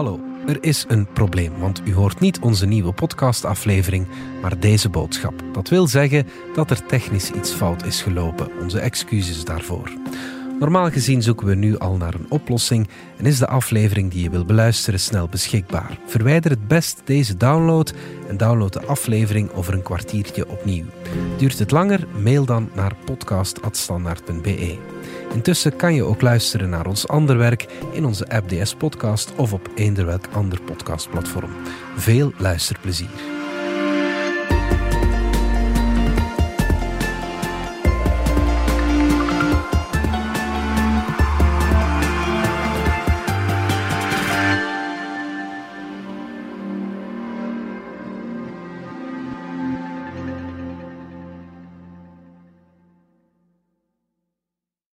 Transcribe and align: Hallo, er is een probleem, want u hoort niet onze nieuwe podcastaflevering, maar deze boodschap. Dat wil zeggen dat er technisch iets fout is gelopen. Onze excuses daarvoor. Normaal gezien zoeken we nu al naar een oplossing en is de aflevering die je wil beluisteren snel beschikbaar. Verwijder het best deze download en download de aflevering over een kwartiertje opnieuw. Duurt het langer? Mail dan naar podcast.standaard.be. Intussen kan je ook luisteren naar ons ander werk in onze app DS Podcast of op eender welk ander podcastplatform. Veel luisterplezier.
Hallo, 0.00 0.20
er 0.46 0.58
is 0.60 0.84
een 0.88 1.06
probleem, 1.12 1.58
want 1.58 1.82
u 1.84 1.94
hoort 1.94 2.20
niet 2.20 2.38
onze 2.38 2.66
nieuwe 2.66 2.92
podcastaflevering, 2.92 4.06
maar 4.42 4.60
deze 4.60 4.88
boodschap. 4.88 5.34
Dat 5.52 5.68
wil 5.68 5.86
zeggen 5.86 6.26
dat 6.54 6.70
er 6.70 6.86
technisch 6.86 7.30
iets 7.30 7.50
fout 7.50 7.84
is 7.84 8.02
gelopen. 8.02 8.48
Onze 8.62 8.80
excuses 8.80 9.44
daarvoor. 9.44 9.92
Normaal 10.58 10.90
gezien 10.90 11.22
zoeken 11.22 11.46
we 11.46 11.54
nu 11.54 11.78
al 11.78 11.96
naar 11.96 12.14
een 12.14 12.30
oplossing 12.30 12.88
en 13.16 13.26
is 13.26 13.38
de 13.38 13.46
aflevering 13.46 14.10
die 14.10 14.22
je 14.22 14.30
wil 14.30 14.44
beluisteren 14.44 15.00
snel 15.00 15.28
beschikbaar. 15.28 15.98
Verwijder 16.06 16.50
het 16.50 16.68
best 16.68 17.00
deze 17.04 17.36
download 17.36 17.94
en 18.28 18.36
download 18.36 18.72
de 18.72 18.86
aflevering 18.86 19.52
over 19.52 19.74
een 19.74 19.82
kwartiertje 19.82 20.48
opnieuw. 20.48 20.86
Duurt 21.36 21.58
het 21.58 21.70
langer? 21.70 22.06
Mail 22.22 22.44
dan 22.44 22.70
naar 22.74 22.96
podcast.standaard.be. 23.04 24.78
Intussen 25.34 25.76
kan 25.76 25.94
je 25.94 26.02
ook 26.02 26.20
luisteren 26.20 26.70
naar 26.70 26.86
ons 26.86 27.08
ander 27.08 27.38
werk 27.38 27.66
in 27.92 28.04
onze 28.04 28.28
app 28.28 28.48
DS 28.48 28.74
Podcast 28.74 29.32
of 29.36 29.52
op 29.52 29.68
eender 29.74 30.06
welk 30.06 30.26
ander 30.32 30.60
podcastplatform. 30.62 31.50
Veel 31.96 32.32
luisterplezier. 32.36 33.39